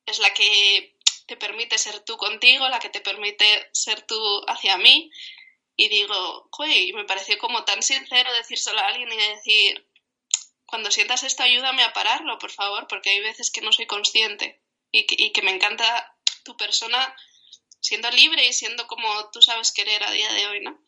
[0.07, 4.77] es la que te permite ser tú contigo, la que te permite ser tú hacia
[4.77, 5.11] mí.
[5.77, 9.87] Y digo, joder, me pareció como tan sincero decírselo a alguien y decir,
[10.67, 14.61] cuando sientas esto, ayúdame a pararlo, por favor, porque hay veces que no soy consciente
[14.91, 17.15] y que, me encanta tu persona
[17.81, 20.79] siendo libre y siendo como tú sabes querer a día de hoy, ¿no?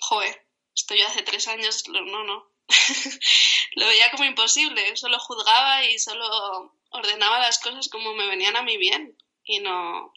[0.00, 2.50] Joder, esto yo hace tres años, no, no.
[3.72, 8.62] lo veía como imposible, solo juzgaba y solo ordenaba las cosas como me venían a
[8.62, 10.12] mí bien y no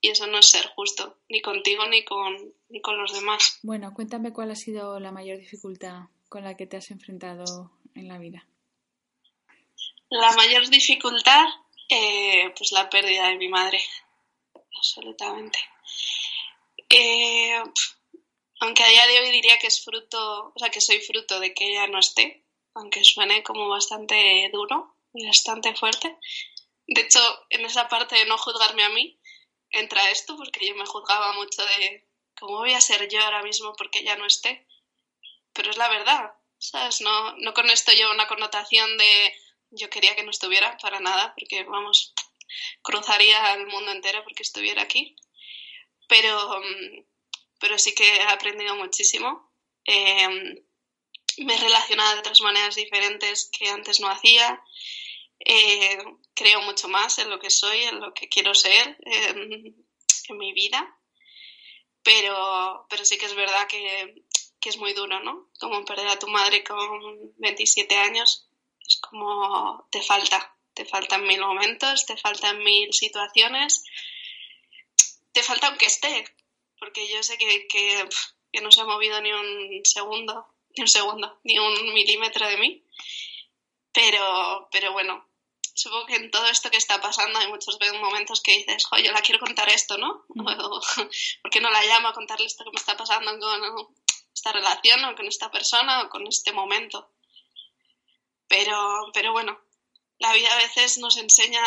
[0.00, 3.58] y eso no es ser justo ni contigo ni con ni con los demás.
[3.62, 8.08] Bueno, cuéntame cuál ha sido la mayor dificultad con la que te has enfrentado en
[8.08, 8.46] la vida?
[10.10, 11.44] La mayor dificultad,
[11.88, 13.80] eh, pues la pérdida de mi madre,
[14.78, 15.58] absolutamente.
[16.88, 17.62] Eh,
[18.60, 21.52] aunque a día de hoy diría que es fruto, o sea, que soy fruto de
[21.54, 26.16] que ella no esté, aunque suene como bastante duro y bastante fuerte.
[26.86, 29.18] De hecho, en esa parte de no juzgarme a mí,
[29.70, 33.74] entra esto, porque yo me juzgaba mucho de cómo voy a ser yo ahora mismo
[33.76, 34.66] porque ella no esté.
[35.52, 37.00] Pero es la verdad, ¿sabes?
[37.00, 39.34] No, no con esto lleva una connotación de
[39.70, 42.14] yo quería que no estuviera para nada, porque vamos,
[42.82, 45.16] cruzaría el mundo entero porque estuviera aquí.
[46.08, 47.04] Pero, mm,
[47.60, 49.52] pero sí que he aprendido muchísimo.
[49.84, 50.56] Em,
[51.38, 54.62] me he relacionado de otras maneras diferentes que antes no hacía.
[55.40, 55.98] Eh,
[56.34, 59.86] creo mucho más en lo que soy, en lo que quiero ser en,
[60.28, 60.94] en mi vida.
[62.02, 64.24] Pero, pero sí que es verdad que
[64.60, 65.50] que es muy duro, ¿no?
[65.58, 68.48] Como perder a tu madre con 27 años,
[68.80, 73.82] es como te falta, te faltan mil momentos, te faltan mil situaciones,
[75.32, 76.24] te falta aunque esté,
[76.78, 78.08] porque yo sé que, que,
[78.62, 82.84] no se ha movido ni un segundo, ni un segundo, ni un milímetro de mí,
[83.92, 85.28] pero, pero bueno,
[85.74, 89.10] supongo que en todo esto que está pasando hay muchos momentos que dices, jo, yo
[89.10, 90.26] la quiero contar esto, ¿no?
[90.28, 90.44] Mm.
[91.42, 93.96] ¿Por qué no la llamo a contarle esto que me está pasando con,
[94.32, 97.10] esta relación o con esta persona o con este momento.
[98.46, 99.60] Pero, pero bueno,
[100.18, 101.62] la vida a veces nos enseña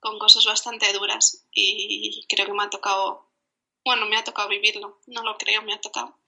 [0.00, 3.30] con cosas bastante duras y creo que me ha tocado,
[3.84, 6.18] bueno, me ha tocado vivirlo, no lo creo, me ha tocado.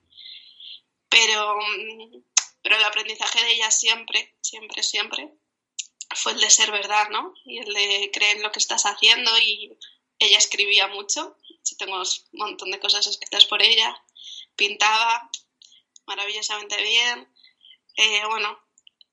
[1.09, 1.57] Pero,
[2.63, 5.33] pero el aprendizaje de ella siempre, siempre, siempre
[6.15, 7.35] fue el de ser verdad, ¿no?
[7.45, 9.77] Y el de creer en lo que estás haciendo y
[10.19, 11.37] ella escribía mucho,
[11.79, 14.03] tengo un montón de cosas escritas por ella,
[14.57, 15.31] pintaba
[16.07, 17.33] maravillosamente bien.
[17.97, 18.59] Eh, bueno,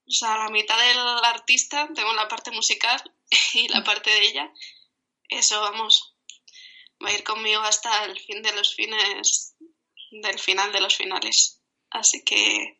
[0.08, 3.02] o sea, la mitad del artista, tengo la parte musical
[3.54, 4.54] y la parte de ella.
[5.30, 6.16] Eso, vamos,
[7.04, 9.56] va a ir conmigo hasta el fin de los fines,
[10.12, 11.62] del final de los finales.
[11.90, 12.78] Así que,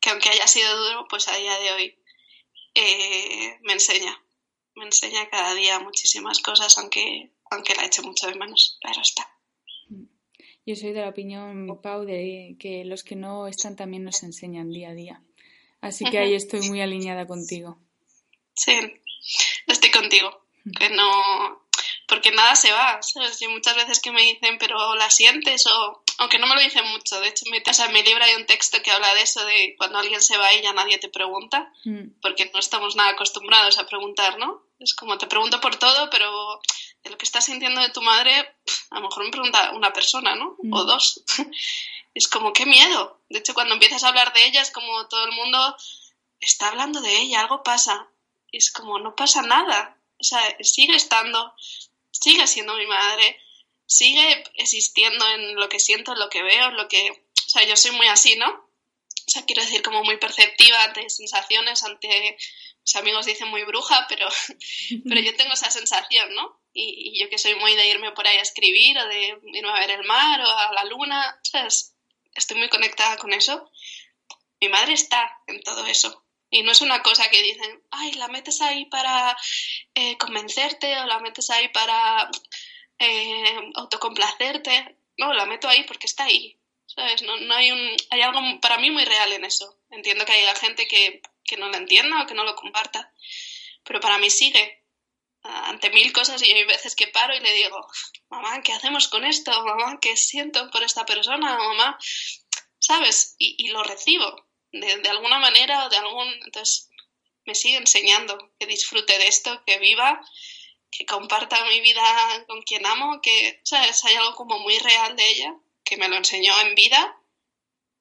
[0.00, 1.98] que aunque haya sido duro, pues a día de hoy
[2.74, 4.22] eh, me enseña,
[4.74, 9.30] me enseña cada día muchísimas cosas, aunque, aunque la eche mucho de menos, claro está.
[10.66, 14.70] Yo soy de la opinión, Pau, de que los que no están también nos enseñan
[14.70, 15.22] día a día.
[15.84, 17.78] Así que ahí estoy muy alineada contigo.
[18.54, 18.74] Sí,
[19.66, 20.46] estoy contigo.
[20.78, 21.62] Que no.
[22.08, 23.02] Porque nada se va.
[23.02, 23.38] ¿sabes?
[23.50, 26.02] Muchas veces que me dicen, pero la sientes o.
[26.18, 28.92] Aunque no me lo dicen mucho, de hecho, en mi libro hay un texto que
[28.92, 32.20] habla de eso, de cuando alguien se va y ya nadie te pregunta, mm.
[32.22, 34.62] porque no estamos nada acostumbrados a preguntar, ¿no?
[34.78, 36.60] Es como te pregunto por todo, pero
[37.02, 38.32] de lo que estás sintiendo de tu madre,
[38.90, 40.56] a lo mejor me pregunta una persona, ¿no?
[40.70, 40.86] O mm.
[40.86, 41.24] dos.
[42.14, 43.20] es como, qué miedo.
[43.28, 45.76] De hecho, cuando empiezas a hablar de ella, es como todo el mundo
[46.40, 48.08] está hablando de ella, algo pasa.
[48.50, 49.98] Y es como, no pasa nada.
[50.20, 51.52] O sea, sigue estando,
[52.12, 53.40] sigue siendo mi madre,
[53.86, 57.10] sigue existiendo en lo que siento, en lo que veo, en lo que...
[57.10, 58.48] O sea, yo soy muy así, ¿no?
[58.48, 62.36] O sea, quiero decir, como muy perceptiva ante sensaciones, ante...
[62.86, 64.28] Mis amigos dicen muy bruja, pero,
[65.08, 66.60] pero yo tengo esa sensación, ¿no?
[66.74, 69.80] Y, yo que soy muy de irme por ahí a escribir o de irme a
[69.80, 71.93] ver el mar o a la luna, ¿sabes?
[72.34, 73.70] Estoy muy conectada con eso.
[74.60, 76.24] Mi madre está en todo eso.
[76.50, 79.36] Y no es una cosa que dicen, ay, la metes ahí para
[79.94, 82.30] eh, convencerte o la metes ahí para
[82.98, 84.96] eh, autocomplacerte.
[85.16, 86.58] No, la meto ahí porque está ahí.
[86.86, 87.22] ¿Sabes?
[87.22, 89.80] No, no hay, un, hay algo para mí muy real en eso.
[89.90, 93.12] Entiendo que haya gente que, que no lo entienda o que no lo comparta.
[93.84, 94.83] Pero para mí sigue
[95.44, 97.86] ante mil cosas y hay veces que paro y le digo,
[98.30, 99.50] mamá, ¿qué hacemos con esto?
[99.64, 101.56] Mamá, ¿qué siento por esta persona?
[101.56, 101.98] Mamá,
[102.78, 103.36] ¿sabes?
[103.38, 106.28] Y, lo recibo de, alguna manera o de algún...
[106.44, 106.88] Entonces,
[107.44, 110.18] me sigue enseñando que disfrute de esto, que viva,
[110.90, 112.02] que comparta mi vida
[112.46, 114.02] con quien amo, que, ¿sabes?
[114.06, 115.54] Hay algo como muy real de ella,
[115.84, 117.18] que me lo enseñó en vida,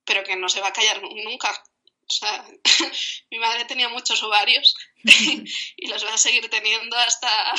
[0.06, 1.62] pero que no se va a callar nunca.
[2.22, 2.48] O sea,
[3.32, 7.54] mi madre tenía muchos ovarios y los va a seguir teniendo hasta,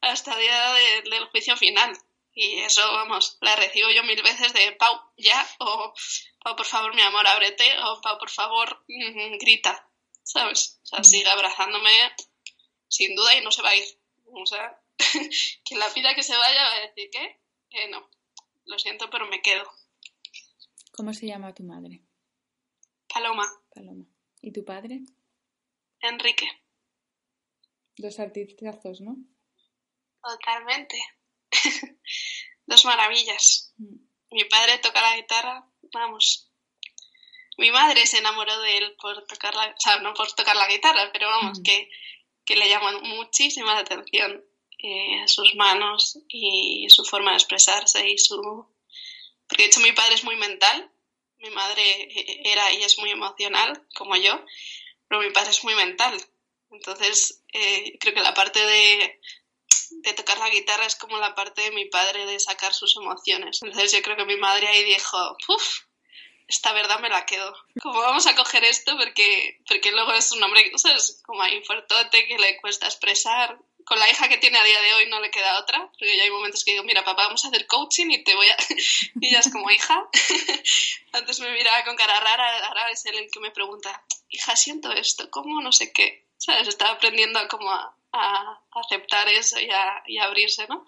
[0.00, 0.72] hasta el día
[1.10, 1.96] del juicio final.
[2.34, 5.94] Y eso, vamos, la recibo yo mil veces de Pau, ya, o
[6.42, 9.88] Pau, por favor, mi amor, ábrete, o Pau, por favor, mm, grita,
[10.22, 10.78] ¿sabes?
[10.84, 11.04] O sea, mm.
[11.04, 11.90] sigue abrazándome
[12.88, 13.84] sin duda y no se va a ir.
[14.26, 14.78] O sea,
[15.64, 18.06] quien la pida que se vaya va a decir que eh, no,
[18.66, 19.64] lo siento, pero me quedo.
[20.92, 22.05] ¿Cómo se llama tu madre?
[23.16, 23.48] Paloma.
[23.74, 24.04] Paloma.
[24.42, 25.00] ¿Y tu padre?
[26.02, 26.46] Enrique.
[27.96, 29.16] Dos artistazos, ¿no?
[30.22, 30.98] Totalmente.
[32.66, 33.72] Dos maravillas.
[33.78, 33.96] Mm.
[34.32, 36.52] Mi padre toca la guitarra, vamos.
[37.56, 40.68] Mi madre se enamoró de él por tocar la, o sea, no por tocar la
[40.68, 41.62] guitarra, pero vamos, mm.
[41.62, 41.88] que,
[42.44, 44.44] que, le llamó muchísima la atención
[44.82, 48.36] eh, sus manos y su forma de expresarse y su...
[49.48, 50.92] Porque de hecho mi padre es muy mental,
[51.38, 54.40] mi madre eh, era y es muy emocional, como yo,
[55.08, 56.16] pero mi padre es muy mental.
[56.70, 59.20] Entonces, eh, creo que la parte de,
[59.90, 63.62] de tocar la guitarra es como la parte de mi padre de sacar sus emociones.
[63.62, 65.80] Entonces yo creo que mi madre ahí dijo, ¡puf!
[66.48, 67.56] Esta verdad me la quedo.
[67.82, 68.96] ¿Cómo vamos a coger esto?
[68.96, 71.20] Porque, porque luego es un hombre, ¿sabes?
[71.26, 73.58] Como ahí fuertote que le cuesta expresar.
[73.86, 76.24] Con la hija que tiene a día de hoy no le queda otra, porque ya
[76.24, 78.56] hay momentos que digo, mira, papá, vamos a hacer coaching y te voy a...
[79.20, 80.08] y ella es como, hija.
[81.12, 85.30] Antes me miraba con cara rara, ahora es el que me pregunta, hija, siento esto,
[85.30, 85.60] ¿cómo?
[85.60, 86.26] No sé qué.
[86.36, 86.66] ¿Sabes?
[86.66, 90.84] Estaba aprendiendo como a, a aceptar eso y a, abrirse, ¿no?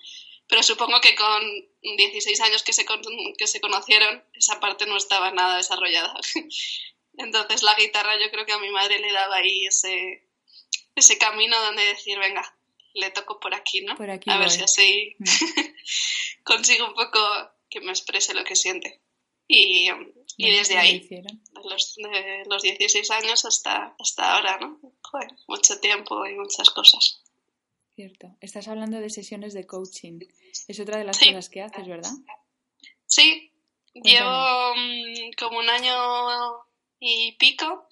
[0.49, 1.41] Pero supongo que con
[1.83, 2.85] 16 años que se,
[3.39, 6.15] que se conocieron, esa parte no estaba nada desarrollada.
[7.17, 10.27] Entonces la guitarra yo creo que a mi madre le daba ahí ese,
[10.97, 12.58] ese camino donde decir, venga,
[12.99, 13.93] le toco por aquí, ¿no?
[13.93, 15.25] a ver si así mm.
[16.45, 17.19] consigo un poco
[17.71, 19.01] que me exprese lo que siente.
[19.47, 19.89] Y,
[20.37, 21.23] y desde ahí, de
[21.65, 24.79] los, de los 16 años hasta, hasta ahora, ¿no?
[25.01, 27.23] Joder, mucho tiempo y muchas cosas.
[27.95, 28.37] Cierto.
[28.41, 30.21] Estás hablando de sesiones de coaching.
[30.69, 32.13] Es otra de las cosas que haces, ¿verdad?
[33.07, 33.51] Sí.
[33.95, 35.95] Llevo mm, como un año
[37.01, 37.89] y pico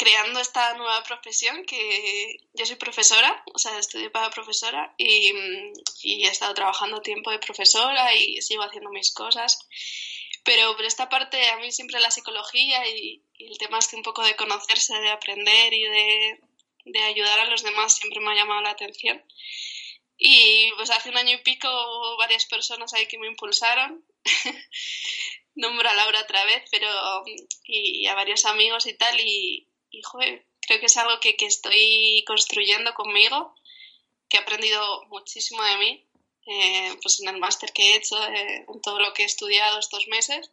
[0.00, 5.72] creando esta nueva profesión que yo soy profesora, o sea, estudié para profesora y, mm,
[6.02, 9.58] y he estado trabajando tiempo de profesora y sigo haciendo mis cosas.
[10.42, 14.22] Pero por esta parte, a mí siempre la psicología y, el tema este un poco
[14.22, 16.40] de conocerse, de aprender y de,
[16.86, 19.22] de, ayudar a los demás siempre me ha llamado la atención.
[20.16, 24.02] Y pues hace un año y pico hubo varias personas ahí que me impulsaron.
[25.54, 26.88] Nombro a Laura otra vez, pero
[27.64, 29.20] y, a varios amigos y tal.
[29.20, 33.54] Y, y joder, creo que es algo que, que estoy construyendo conmigo,
[34.28, 36.10] que he aprendido muchísimo de mí
[36.46, 39.78] eh, pues en el máster que he hecho, eh, en todo lo que he estudiado
[39.78, 40.50] estos meses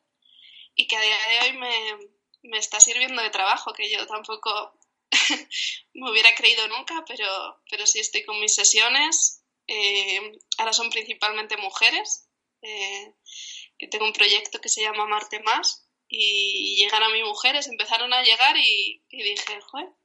[0.75, 1.97] y que a día de hoy me,
[2.43, 4.77] me está sirviendo de trabajo, que yo tampoco
[5.93, 9.43] me hubiera creído nunca, pero, pero sí estoy con mis sesiones.
[9.65, 12.29] Eh, ahora son principalmente mujeres.
[12.61, 18.13] que tengo un proyecto que se llama Marte Más, y llegan a mi mujeres, empezaron
[18.13, 19.59] a llegar y, dije,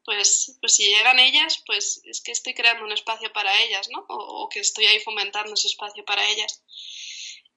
[0.04, 4.04] pues, pues si llegan ellas, pues es que estoy creando un espacio para ellas, ¿no?
[4.08, 6.64] O, que estoy ahí fomentando ese espacio para ellas.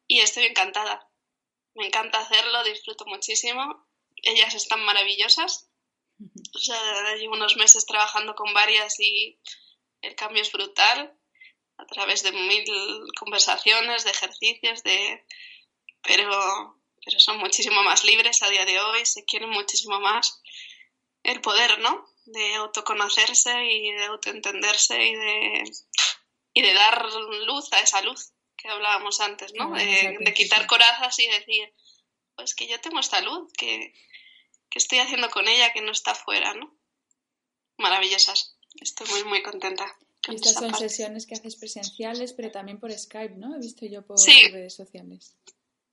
[0.07, 1.09] Y estoy encantada.
[1.73, 3.87] Me encanta hacerlo, disfruto muchísimo.
[4.17, 5.67] Ellas están maravillosas.
[6.55, 9.39] O sea, llevo unos meses trabajando con varias y
[10.01, 11.17] el cambio es brutal
[11.77, 12.63] a través de mil
[13.19, 15.25] conversaciones, de ejercicios, de...
[16.03, 20.41] Pero pero son muchísimo más libres a día de hoy, se quieren muchísimo más
[21.23, 22.05] el poder, ¿no?
[22.25, 25.63] De autoconocerse y de autoentenderse y de,
[26.53, 27.05] y de dar
[27.45, 29.71] luz a esa luz que hablábamos antes, ¿no?
[29.71, 31.73] de, quitar corazas y decir,
[32.35, 33.93] pues que yo tengo esta luz, que,
[34.69, 36.75] que estoy haciendo con ella, que no está fuera, ¿no?
[37.77, 38.57] Maravillosas.
[38.81, 39.95] Estoy muy, muy contenta.
[40.27, 43.55] estas son sesiones que haces presenciales, pero también por Skype, ¿no?
[43.55, 45.35] He visto yo por redes sociales.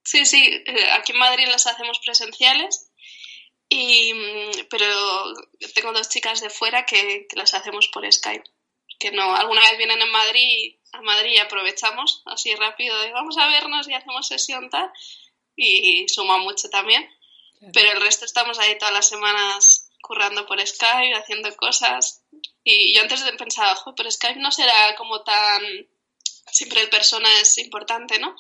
[0.05, 2.91] Sí, sí, eh, aquí en Madrid las hacemos presenciales,
[3.69, 4.87] y, mm, pero
[5.75, 8.45] tengo dos chicas de fuera que, las hacemos por Skype.
[8.99, 13.39] Que no, alguna vez vienen en Madrid, a Madrid y aprovechamos así rápido de vamos
[13.39, 14.91] a vernos y hacemos sesión tal,
[15.57, 17.09] y suma mucho también.
[17.73, 22.23] Pero el resto estamos ahí todas las semanas currando por Skype, haciendo cosas.
[22.65, 25.63] Y yo antes pensaba, pero Skype no será como tan...
[26.51, 28.37] Siempre el persona es importante, ¿no?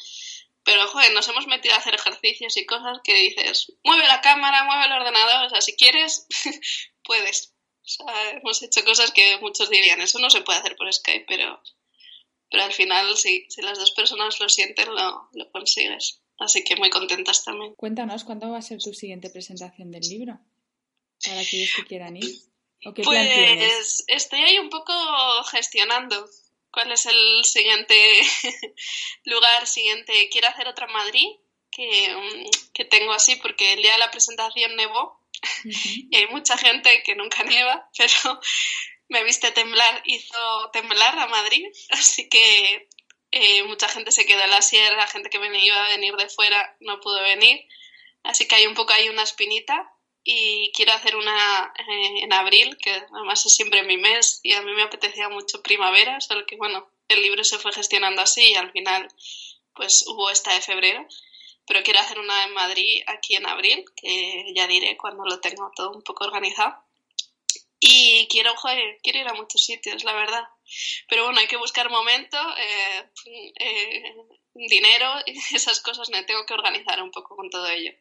[0.65, 4.65] Pero, joder, nos hemos metido a hacer ejercicios y cosas que dices, mueve la cámara,
[4.65, 6.27] mueve el ordenador, o sea, si quieres,
[7.05, 7.55] puedes.
[7.85, 11.25] O sea, hemos hecho cosas que muchos dirían, eso no se puede hacer por Skype,
[11.27, 11.61] pero,
[12.49, 16.21] pero al final sí, si las dos personas lo sienten, lo, lo consigues.
[16.39, 17.75] Así que muy contentas también.
[17.75, 20.39] Cuéntanos, ¿cuándo va a ser tu siguiente presentación del libro?
[21.25, 22.37] Para aquellos que quieran ir.
[22.85, 24.93] ¿O qué pues estoy ahí un poco
[25.51, 26.29] gestionando
[26.73, 27.95] cuál es el siguiente
[29.25, 30.29] lugar, siguiente.
[30.31, 31.29] Quiero hacer otra Madrid,
[31.71, 35.23] que, mm, que tengo así, porque el día de la presentación nevó
[36.11, 38.41] y hay mucha gente que nunca nieva, pero
[39.09, 42.89] me viste temblar, hizo temblar a Madrid, así que
[43.31, 46.15] eh, mucha gente se quedó en la sierra, la gente que venía, iba a venir
[46.17, 47.67] de fuera no pudo venir,
[48.23, 49.91] así que hay un poco ahí una espinita
[50.25, 54.63] y quiero hacer una eh, en abril, que además es siempre mi mes y a
[54.63, 58.55] mí me apetecía mucho primavera, solo que bueno, el libro se fue gestionando así y
[58.55, 59.09] al final
[59.75, 61.07] pues hubo esta de febrero
[61.67, 65.71] pero quiero hacer una en Madrid aquí en abril, que ya diré cuando lo tenga
[65.75, 66.75] todo un poco organizado.
[67.79, 70.45] Y quiero, joder, quiero ir a muchos sitios, la verdad.
[71.09, 73.11] Pero bueno, hay que buscar momento, eh,
[73.59, 74.15] eh,
[74.55, 75.15] dinero
[75.55, 77.93] esas cosas, me tengo que organizar un poco con todo ello.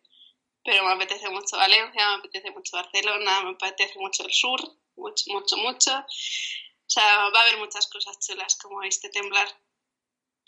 [0.63, 4.61] Pero me apetece mucho Valencia, me apetece mucho Barcelona, me apetece mucho el sur,
[4.95, 5.91] mucho, mucho, mucho.
[5.97, 9.47] O sea, va a haber muchas cosas chulas como este temblar.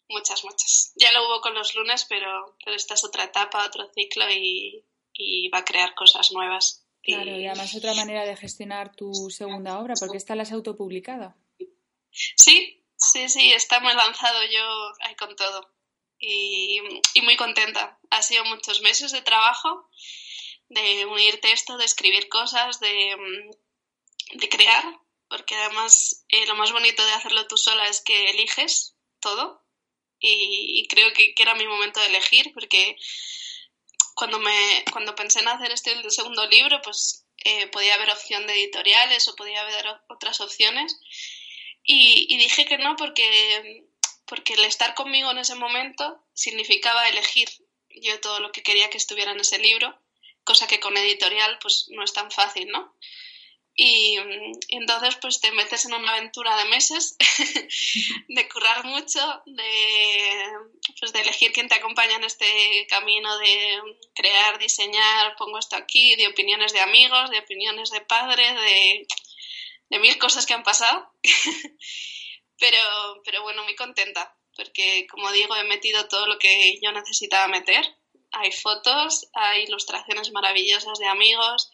[0.10, 0.94] Muchas, muchas.
[0.96, 4.86] Ya lo hubo con los lunes, pero, pero esta es otra etapa, otro ciclo y,
[5.54, 6.86] va a crear cosas nuevas.
[7.02, 11.34] Claro, y además otra manera de gestionar tu segunda obra, porque esta la has autopublicado.
[12.12, 15.70] Sí, sí, sí, está muy lanzado yo ahí con todo.
[16.26, 16.80] Y,
[17.16, 18.00] y, muy contenta.
[18.10, 19.90] Ha sido muchos meses de trabajo,
[20.70, 23.18] de unir texto, de escribir cosas, de,
[24.32, 24.84] de crear,
[25.28, 29.64] porque además eh, lo más bonito de hacerlo tú sola es que eliges todo
[30.20, 32.96] y, creo que, era mi momento de elegir porque
[34.16, 38.54] cuando, me, cuando pensé en hacer este segundo libro, pues eh, podía haber opción de
[38.54, 40.98] editoriales o podía haber otras opciones
[41.84, 43.84] y, dije que no porque,
[44.26, 47.50] porque el estar conmigo en ese momento significaba elegir
[47.96, 49.98] yo todo lo que quería que estuviera en ese libro,
[50.44, 52.94] cosa que con editorial pues no es tan fácil, ¿no?
[53.76, 54.18] Y,
[54.70, 57.16] entonces pues te metes en una aventura de meses,
[58.28, 60.52] de currar mucho, de,
[61.00, 63.82] pues, de elegir quién te acompaña en este camino, de
[64.14, 69.08] crear, diseñar, pongo esto aquí, de opiniones de amigos, de opiniones de padres, de,
[69.90, 71.12] de mil cosas que han pasado.
[72.60, 77.48] pero, pero bueno, muy contenta, porque como digo, he metido todo lo que yo necesitaba
[77.48, 77.86] meter.
[78.32, 81.72] Hay fotos, hay ilustraciones maravillosas de amigos,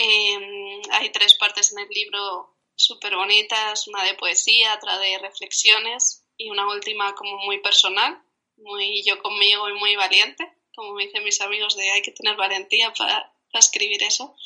[0.00, 6.24] Em, hay tres partes en el libro súper bonitas, una de poesía, otra de reflexiones
[6.36, 8.16] y una última como muy personal,
[8.58, 12.36] muy yo conmigo y muy valiente, como me dicen mis amigos de hay que tener
[12.36, 14.36] valentía para, escribir eso,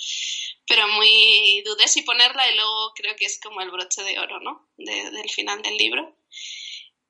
[0.67, 4.41] pero muy dudé si ponerla y luego creo que es como el broche de oro,
[4.41, 4.69] ¿no?
[4.77, 6.17] del final del libro.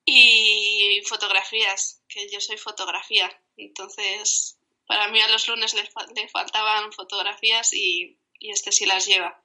[0.05, 6.91] Y fotografías, que yo soy fotografía, entonces para mí a los lunes le, le faltaban
[6.91, 9.41] fotografías y y este sí las lleva.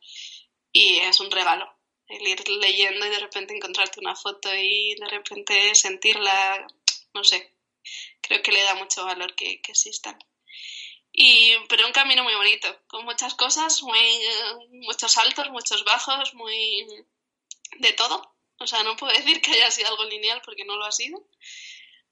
[0.73, 1.73] Y es un regalo
[2.09, 6.67] el ir leyendo y de repente encontrarte una foto y de repente sentirla,
[7.13, 7.55] no sé,
[8.23, 10.19] creo que le da mucho valor que existan.
[11.21, 13.99] Y, pero un camino muy bonito, con muchas cosas, muy,
[14.71, 16.87] muchos altos, muchos bajos, muy
[17.81, 18.37] de todo.
[18.61, 21.27] O sea, no puedo decir que haya sido algo lineal porque no lo ha sido.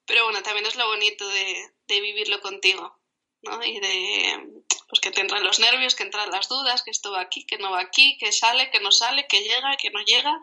[0.06, 2.98] Pero bueno, también es lo bonito de, de vivirlo contigo,
[3.42, 3.62] ¿no?
[3.62, 7.20] Y de, pues que te entran los nervios, que entran las dudas, que esto va
[7.20, 10.36] aquí, que no va aquí, que sale, que no sale, que llega, que no llega,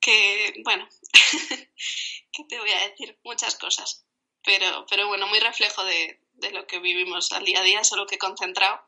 [0.00, 0.88] que, bueno,
[2.32, 3.20] ¿qué te voy a decir?
[3.22, 4.04] Muchas cosas.
[4.42, 8.06] Pero, pero bueno, muy reflejo de, de lo que vivimos al día a día, solo
[8.06, 8.80] que concentrado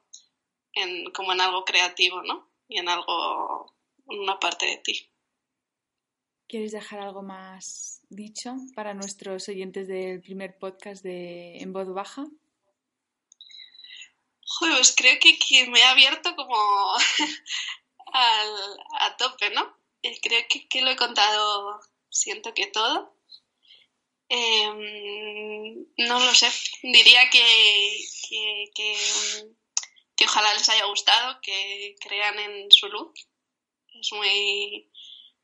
[0.72, 2.51] en, como en algo creativo, ¿no?
[2.68, 3.74] Y en algo,
[4.05, 5.11] una parte de ti.
[6.49, 12.26] ¿Quieres dejar algo más dicho para nuestros oyentes del primer podcast de En Voz Baja?
[14.59, 16.57] pues creo que, me ha abierto como
[18.12, 19.76] al, a tope, ¿no?
[20.22, 23.15] Creo que, lo he contado, siento que todo.
[24.29, 26.51] Em, no lo sé,
[26.83, 27.45] diría que,
[28.74, 33.12] que, ojalá les haya gustado, que crean en su luz.
[34.01, 34.91] Es muy,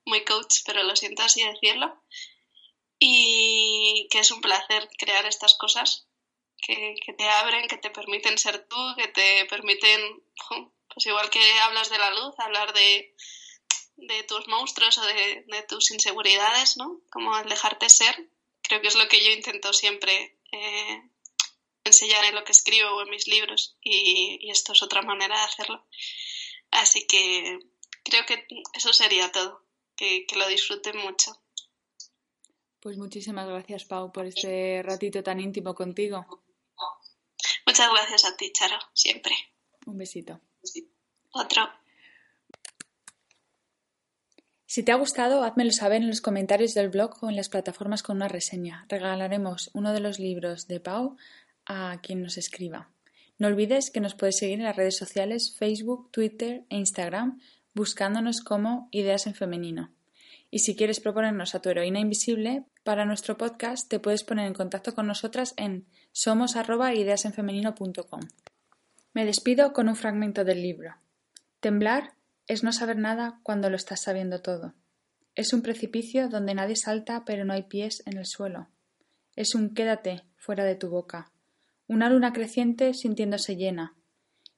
[0.05, 2.03] muy coach, pero lo siento así decirlo.
[2.99, 6.07] Y que es un placer crear estas cosas
[6.62, 10.01] que, te abren, que te permiten ser tú, que te permiten,
[10.89, 13.14] pues igual que hablas de la luz, hablar de,
[13.97, 17.01] de tus monstruos o de, tus inseguridades, ¿no?
[17.11, 18.28] Como el dejarte ser.
[18.72, 21.02] Creo que es lo que yo intento siempre eh,
[21.84, 25.42] enseñar en lo que escribo o en mis libros y, esto es otra manera de
[25.42, 25.84] hacerlo.
[26.70, 27.58] Así que
[28.02, 29.62] creo que eso sería todo,
[29.94, 31.38] que, que lo disfruten mucho.
[32.80, 36.24] Pues muchísimas gracias, Pau, por este ratito tan íntimo contigo.
[37.66, 39.34] Muchas gracias a ti, Charo, siempre.
[39.84, 40.40] Un besito.
[41.32, 41.70] Otro.
[44.74, 48.02] Si te ha gustado, házmelo saber en los comentarios del blog o en las plataformas
[48.02, 48.86] con una reseña.
[48.88, 51.18] Regalaremos uno de los libros de Pau
[51.66, 52.88] a quien nos escriba.
[53.36, 57.38] No olvides que nos puedes seguir en las redes sociales Facebook, Twitter e Instagram
[57.74, 59.92] buscándonos como Ideas en Femenino.
[60.50, 64.54] Y si quieres proponernos a tu heroína invisible, para nuestro podcast te puedes poner en
[64.54, 68.20] contacto con nosotras en somos@ideasenfemenino.com.
[69.12, 70.96] Me despido con un fragmento del libro.
[71.60, 72.14] Temblar
[72.47, 74.74] es no saber nada cuando lo estás sabiendo todo.
[75.34, 78.68] Es un precipicio donde nadie salta pero no hay pies en el suelo.
[79.36, 81.30] Es un quédate fuera de tu boca.
[81.86, 83.95] Una luna creciente sintiéndose llena.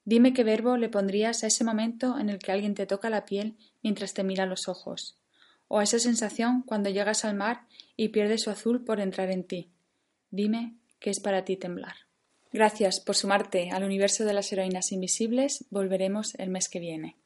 [0.04, 3.24] Dime qué verbo le pondrías a ese momento en el que alguien te toca la
[3.24, 5.18] piel mientras te mira los ojos
[5.68, 7.66] o a esa sensación cuando llegas al mar
[7.96, 9.70] y pierde su azul por entrar en ti.
[10.30, 11.96] Dime qué es para ti temblar.
[12.52, 15.64] Gracias por sumarte al universo de las heroínas invisibles.
[15.70, 17.16] Volveremos el mes que viene.